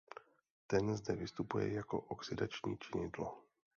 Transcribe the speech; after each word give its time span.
Ten 0.67 0.97
zde 0.97 1.15
vystupuje 1.15 1.73
jako 1.73 1.99
oxidační 1.99 2.77
činidlo. 2.77 3.43